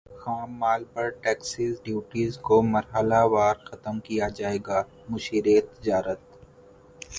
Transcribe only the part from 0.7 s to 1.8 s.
پر taxes